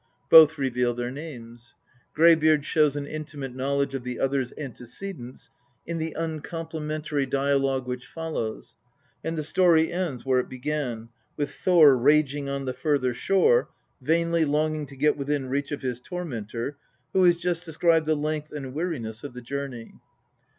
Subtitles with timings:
[0.31, 1.75] Both reveal their names.
[2.15, 5.51] Greybeard shows an intimate knowledge of the other's antecedents
[5.85, 8.75] in the uncomplimentary dialogue which follows,
[9.23, 13.69] and the story ends where it began, with Thor raging on the further shore,
[14.01, 16.77] vainly longing to get within reach of his tormentor,
[17.13, 19.99] who has just described the length and weariness of the journey.